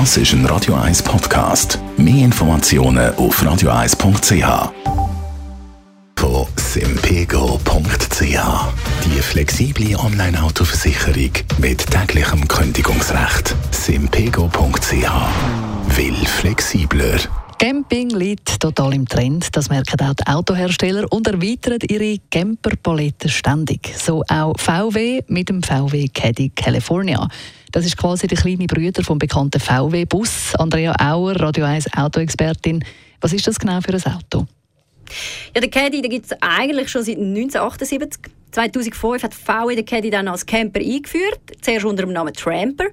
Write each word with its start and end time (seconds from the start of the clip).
Das 0.00 0.16
ist 0.16 0.32
ein 0.32 0.44
Radio 0.46 0.74
1 0.74 1.04
Podcast. 1.04 1.78
Mehr 1.96 2.24
Informationen 2.24 3.14
auf 3.14 3.40
radio1.ch. 3.40 4.72
Von 6.16 6.46
simpego.ch. 6.56 8.20
Die 9.04 9.22
flexible 9.22 9.96
Online-Autoversicherung 9.96 11.30
mit 11.58 11.88
täglichem 11.88 12.48
Kündigungsrecht. 12.48 13.54
simpego.ch. 13.70 15.06
Will 15.96 16.26
flexibler. 16.26 17.43
Camping 17.66 18.10
liegt 18.10 18.60
total 18.60 18.92
im 18.92 19.08
Trend. 19.08 19.56
Das 19.56 19.70
merken 19.70 19.98
auch 20.02 20.12
die 20.12 20.26
Autohersteller 20.26 21.10
und 21.10 21.26
erweitern 21.26 21.78
ihre 21.88 22.18
Camperpalette 22.30 23.30
ständig. 23.30 23.90
So 23.96 24.22
auch 24.28 24.52
VW 24.58 25.22
mit 25.28 25.48
dem 25.48 25.62
VW 25.62 26.08
Caddy 26.08 26.50
California. 26.54 27.26
Das 27.72 27.86
ist 27.86 27.96
quasi 27.96 28.26
der 28.26 28.36
kleine 28.36 28.66
Bruder 28.66 29.02
vom 29.02 29.18
bekannten 29.18 29.60
VW-Bus. 29.60 30.54
Andrea 30.56 30.94
Auer, 31.00 31.40
Radio 31.40 31.64
1 31.64 31.90
Autoexpertin. 31.96 32.84
Was 33.22 33.32
ist 33.32 33.46
das 33.46 33.58
genau 33.58 33.80
für 33.80 33.94
ein 33.94 34.14
Auto? 34.14 34.46
Ja, 35.54 35.62
den 35.62 35.70
Caddy 35.70 36.02
gibt 36.02 36.26
es 36.26 36.36
eigentlich 36.42 36.90
schon 36.90 37.02
seit 37.02 37.16
1978. 37.16 38.30
2005 38.52 39.22
hat 39.22 39.32
VW 39.32 39.74
den 39.74 39.86
Caddy 39.86 40.10
dann 40.10 40.28
als 40.28 40.44
Camper 40.44 40.80
eingeführt. 40.80 41.40
Zuerst 41.62 41.86
unter 41.86 42.02
dem 42.02 42.12
Namen 42.12 42.34
Tramper 42.34 42.88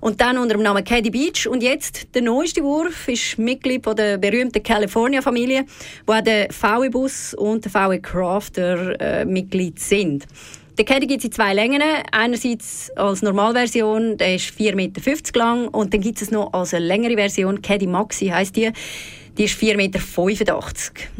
und 0.00 0.20
dann 0.20 0.38
unter 0.38 0.54
dem 0.54 0.62
Namen 0.62 0.84
Caddy 0.84 1.10
Beach. 1.10 1.46
Und 1.48 1.62
jetzt 1.62 2.14
der 2.14 2.22
neueste 2.22 2.62
Wurf 2.62 3.08
ist 3.08 3.38
Mitglied 3.38 3.86
der 3.86 4.18
berühmten 4.18 4.62
California-Familie, 4.62 5.64
wo 6.06 6.12
auch 6.12 6.20
der 6.20 6.52
VW-Bus 6.52 7.34
und 7.34 7.64
der 7.64 7.72
VW 7.72 7.98
Crafter 8.00 9.00
äh, 9.00 9.24
Mitglied 9.24 9.78
sind. 9.80 10.26
Der 10.78 10.84
Caddy 10.84 11.08
gibt 11.08 11.18
es 11.18 11.24
in 11.24 11.32
zwei 11.32 11.54
Längen. 11.54 11.82
Einerseits 12.12 12.92
als 12.94 13.20
Normalversion, 13.20 14.16
der 14.16 14.36
ist 14.36 14.50
4,50 14.56 14.74
Meter 14.76 15.00
lang. 15.34 15.66
Und 15.66 15.92
dann 15.92 16.00
gibt 16.00 16.22
es 16.22 16.30
noch 16.30 16.52
als 16.52 16.72
eine 16.72 16.86
längere 16.86 17.14
Version, 17.14 17.60
Caddy 17.60 17.88
Maxi 17.88 18.28
heißt 18.28 18.54
die. 18.54 18.70
Die 19.36 19.44
ist 19.44 19.60
4,85 19.60 19.76
Meter. 19.76 20.60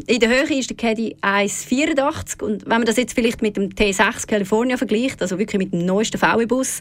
In 0.07 0.19
der 0.21 0.29
Höhe 0.29 0.57
ist 0.57 0.69
der 0.69 0.77
Caddy 0.77 1.17
1,84 1.21 2.41
und 2.41 2.63
wenn 2.63 2.77
man 2.77 2.85
das 2.85 2.95
jetzt 2.95 3.13
vielleicht 3.13 3.41
mit 3.41 3.57
dem 3.57 3.69
T6 3.69 4.27
California 4.27 4.77
vergleicht, 4.77 5.21
also 5.21 5.37
wirklich 5.37 5.59
mit 5.59 5.73
dem 5.73 5.85
neuesten 5.85 6.17
VW-Bus, 6.17 6.79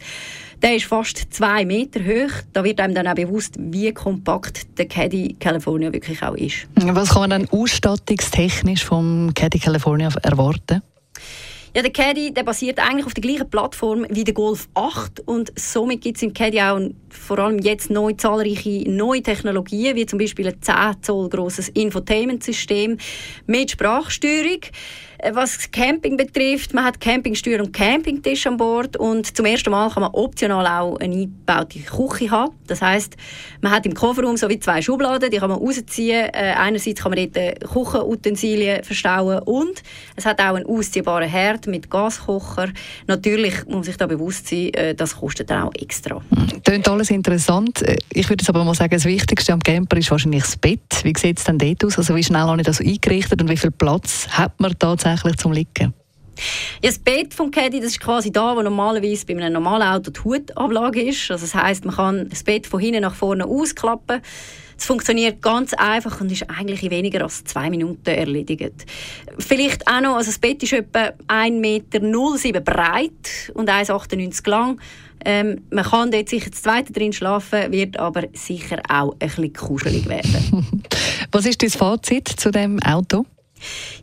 der 0.63 0.77
ist 0.77 0.87
fast 0.87 1.35
2 1.35 1.65
Meter 1.65 2.01
hoch. 2.01 2.31
Da 2.53 2.63
wird 2.63 2.81
einem 2.81 2.95
dann 2.95 3.09
auch 3.09 3.15
bewusst, 3.15 3.57
wie 3.59 3.93
kompakt 3.93 4.79
der 4.79 4.87
Caddy 4.87 5.35
California 5.41 5.93
wirklich 5.93 6.23
auch 6.23 6.35
ist. 6.35 6.69
Was 6.77 7.11
kann 7.11 7.23
man 7.23 7.31
dann 7.31 7.49
ausstattungstechnisch 7.51 8.85
vom 8.85 9.33
Caddy 9.35 9.59
California 9.59 10.11
erwarten? 10.23 10.83
Ja, 11.75 11.83
der 11.83 11.93
Caddy 11.93 12.33
der 12.33 12.45
basiert 12.45 12.79
eigentlich 12.79 13.05
auf 13.05 13.13
der 13.13 13.21
gleichen 13.21 13.51
Plattform 13.51 14.07
wie 14.09 14.25
der 14.25 14.33
Golf 14.33 14.69
8 14.75 15.21
und 15.27 15.53
somit 15.55 16.01
gibt 16.01 16.17
es 16.17 16.23
im 16.23 16.33
Caddy 16.33 16.61
auch 16.63 16.81
vor 17.11 17.39
allem 17.39 17.59
jetzt 17.59 17.91
neu 17.91 18.13
zahlreiche 18.15 18.91
neue 18.91 19.23
Technologien, 19.23 19.95
wie 19.95 20.07
zum 20.07 20.19
Beispiel 20.19 20.49
ein 20.49 20.63
10 20.63 21.03
Zoll 21.03 21.29
grosses 21.29 21.69
Infotainment-System 21.69 22.97
mit 23.47 23.71
Sprachsteuerung. 23.71 24.61
Äh, 25.19 25.35
was 25.35 25.71
Camping 25.71 26.17
betrifft, 26.17 26.75
man 26.75 26.85
hat 26.85 27.01
Campingsteuer 27.01 27.61
und 27.61 27.73
Campingtisch 27.73 28.47
an 28.47 28.57
Bord 28.57 28.97
und 28.97 29.37
zum 29.37 29.47
ersten 29.47 29.71
Mal 29.71 29.91
kann 29.91 30.03
man 30.03 30.13
optional 30.13 30.65
auch 30.67 30.97
eine 31.01 31.15
eingebaute 31.15 31.81
Küche 31.81 32.31
haben. 32.31 32.55
Das 32.69 32.81
heißt, 32.81 33.17
man 33.61 33.73
hat 33.73 33.85
im 33.87 33.95
Kofferraum 33.95 34.37
so 34.37 34.49
wie 34.49 34.61
zwei 34.61 34.81
Schubladen, 34.81 35.31
die 35.31 35.39
kann 35.39 35.51
man 35.51 35.59
rausziehen. 35.59 36.27
Äh, 36.33 36.55
einerseits 36.57 37.03
kann 37.03 37.13
man 37.13 37.19
dort 37.19 37.37
äh, 37.37 37.55
Küchenutensilien 37.55 38.85
verstauen 38.85 39.41
und 39.41 39.83
es 40.15 40.25
hat 40.25 40.41
auch 40.41 40.55
einen 40.55 40.67
ausziehbaren 40.67 41.29
Herd 41.29 41.67
mit 41.67 41.91
Gaskocher. 41.91 42.69
Natürlich 43.09 43.65
muss 43.65 43.75
man 43.75 43.83
sich 43.83 43.97
da 43.97 44.07
bewusst 44.07 44.49
sein, 44.49 44.73
äh, 44.75 44.95
das 44.95 45.17
kostet 45.17 45.51
auch 45.51 45.73
extra. 45.75 46.23
Klingt 46.65 46.89
alles 46.89 47.11
interessant. 47.11 47.83
Ich 48.13 48.29
würde 48.29 48.45
aber 48.49 48.65
mal 48.65 48.75
sagen, 48.75 48.95
das 48.95 49.05
Wichtigste 49.05 49.53
am 49.53 49.61
Camper 49.61 49.97
ist 49.97 50.11
wahrscheinlich 50.11 50.43
das 50.43 50.57
Bett. 50.57 50.81
Wie 51.03 51.13
sieht 51.17 51.39
es 51.39 51.45
denn 51.45 51.59
dort 51.59 51.85
aus? 51.85 51.99
Also 51.99 52.15
wie 52.15 52.23
schnell 52.23 52.43
habe 52.43 52.61
ich 52.61 52.67
das 52.67 52.81
eingerichtet 52.81 53.41
und 53.43 53.49
wie 53.49 53.57
viel 53.57 53.73
Platz 53.73 54.29
hat 54.31 54.61
man 54.61 54.79
tatsächlich 54.79 55.08
tatsächlich 55.09 55.37
zum 55.39 55.53
Liegen? 55.53 55.95
Ja, 56.83 56.91
das 56.91 56.99
Bett 56.99 57.35
vom 57.35 57.51
Caddy 57.51 57.81
das 57.81 57.91
ist 57.91 58.01
quasi 58.01 58.31
da, 58.31 58.55
wo 58.55 58.63
normalerweise 58.63 59.27
bei 59.27 59.35
einem 59.35 59.53
normalen 59.53 59.83
Auto 59.83 60.11
die 60.11 60.21
Hutablage 60.21 61.03
ist. 61.03 61.31
Also 61.31 61.47
das 61.47 61.55
heißt, 61.55 61.85
man 61.85 61.97
kann 61.97 62.29
das 62.29 62.45
Bett 62.45 62.67
von 62.67 62.81
hinten 62.81 63.03
nach 63.03 63.15
vorne 63.15 63.45
ausklappen. 63.45 64.21
Es 64.79 64.85
funktioniert 64.85 65.43
ganz 65.43 65.75
einfach 65.75 66.21
und 66.21 66.31
ist 66.31 66.49
eigentlich 66.49 66.85
in 66.85 66.93
weniger 66.93 67.25
als 67.25 67.43
zwei 67.43 67.69
Minuten 67.69 68.11
erledigt. 68.11 68.87
Vielleicht 69.37 69.89
auch 69.89 70.01
noch, 70.01 70.15
also 70.15 70.31
das 70.31 70.39
Bett 70.39 70.63
ist 70.63 70.73
etwa 70.73 71.11
1,07 71.27 71.59
Meter 71.59 72.61
breit 72.61 73.51
und 73.55 73.69
1,98 73.69 74.49
lang. 74.49 74.81
Ähm, 75.25 75.63
man 75.71 75.85
kann 75.85 76.13
dort 76.13 76.29
sicher 76.29 76.51
das 76.51 76.63
zweite 76.63 76.93
drin 76.93 77.13
schlafen, 77.13 77.73
wird 77.73 77.99
aber 77.99 78.29
sicher 78.35 78.81
auch 78.89 79.15
ein 79.19 79.19
bisschen 79.19 79.53
kuschelig 79.53 80.09
werden. 80.09 80.85
Was 81.33 81.45
ist 81.45 81.61
dein 81.61 81.71
Fazit 81.71 82.29
zu 82.29 82.53
dem 82.53 82.81
Auto? 82.85 83.27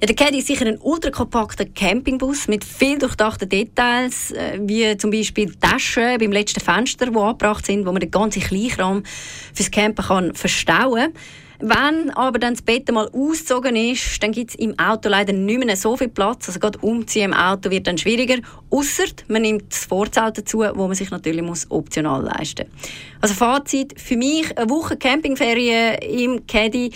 Ja, 0.02 0.08
der 0.08 0.16
Caddy 0.16 0.40
ist 0.40 0.48
sicher 0.48 0.66
ein 0.66 0.80
ultrakompakter 0.80 1.66
Campingbus 1.66 2.48
mit 2.48 2.64
viel 2.64 2.98
durchdachten 2.98 3.50
Details, 3.50 4.32
äh, 4.32 4.60
wie 4.62 4.98
zum 4.98 5.12
Beispiel 5.12 5.54
Taschen 5.56 6.18
beim 6.18 6.32
letzten 6.32 6.60
Fenster, 6.60 7.08
die 7.08 7.18
angebracht 7.18 7.66
sind, 7.66 7.86
wo 7.86 7.92
man 7.92 8.00
den 8.00 8.12
ganzen 8.12 8.42
Kleinkram 8.42 9.04
fürs 9.54 9.72
Campen 9.72 10.06
kann 10.06 10.34
verstauen 10.34 11.14
wenn 11.60 12.12
aber 12.12 12.38
dann 12.40 12.54
das 12.54 12.62
Bett 12.62 12.92
mal 12.92 13.10
ausgezogen 13.10 13.76
ist, 13.76 14.22
dann 14.22 14.32
gibt 14.32 14.52
es 14.52 14.56
im 14.56 14.78
Auto 14.78 15.10
leider 15.10 15.34
nicht 15.34 15.64
mehr 15.64 15.76
so 15.78 15.96
viel 15.96 16.10
Platz. 16.10 16.48
Also 16.48 16.60
gerade 16.60 16.80
umziehen 16.80 17.32
im 17.32 17.34
Auto 17.34 17.72
wird 17.72 17.88
dann 17.88 17.98
schwieriger. 17.98 18.38
Außer 18.70 19.06
man 19.28 19.44
nimmt 19.44 19.72
das 19.72 19.86
Vorzelt 19.86 20.38
dazu, 20.38 20.60
wo 20.60 20.88
man 20.88 20.96
sich 20.96 21.12
natürlich 21.12 21.42
muss 21.42 21.70
optional 21.72 22.24
leisten 22.24 22.68
muss. 22.70 22.90
Also 23.22 23.36
Fazit, 23.36 24.00
für 24.00 24.18
mich 24.18 24.58
eine 24.58 24.70
Woche 24.70 24.98
Campingferien 24.98 25.96
im 26.00 26.46
Caddy 26.46 26.92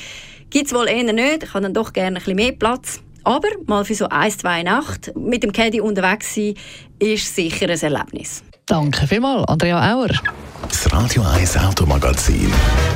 Gibt 0.50 0.68
es 0.68 0.74
wohl 0.74 0.88
eher 0.88 1.12
nicht. 1.14 1.44
Ich 1.44 1.54
habe 1.54 1.62
dann 1.62 1.74
doch 1.74 1.94
gerne 1.94 2.18
ein 2.18 2.24
bisschen 2.24 2.36
mehr 2.36 2.52
Platz. 2.54 3.00
Aber 3.24 3.50
mal 3.68 3.86
für 3.86 3.96
so 3.96 4.08
ein, 4.10 4.32
zwei 4.32 4.64
Nacht 4.64 5.12
mit 5.16 5.44
dem 5.44 5.52
Caddy 5.52 5.82
unterwegs 5.82 6.34
sein, 6.34 6.56
ist 6.98 7.36
sicher 7.36 7.70
ein 7.70 7.80
Erlebnis. 7.80 8.44
Danke 8.66 9.06
vielmals, 9.08 9.48
Andrea 9.48 9.94
Auer. 9.94 10.10
Das 10.68 10.92
Radio 10.92 11.24
1 11.24 11.58
Automagazin, 11.58 12.52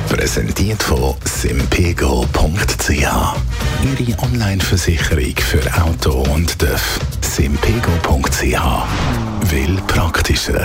präsentiert 0.08 0.82
von 0.82 1.14
simpego.ch. 1.24 2.90
Ihre 2.90 4.18
Online-Versicherung 4.22 5.34
für 5.36 5.82
Auto 5.82 6.24
und 6.32 6.58
TÜV. 6.58 6.98
simpego.ch. 7.20 9.50
Will 9.50 9.76
praktischer. 9.86 10.62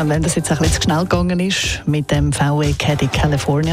Und 0.00 0.08
wenn 0.08 0.22
das 0.22 0.34
jetzt 0.34 0.50
ein 0.50 0.58
bisschen 0.58 0.74
zu 0.74 0.82
schnell 0.82 1.00
gegangen 1.02 1.40
ist 1.40 1.82
mit 1.86 2.10
dem 2.10 2.32
VW 2.32 2.72
Caddy 2.78 3.08
California, 3.08 3.72